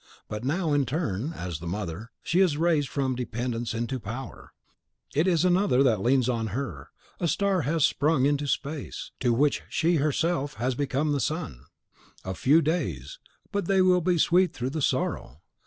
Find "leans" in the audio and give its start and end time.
6.01-6.27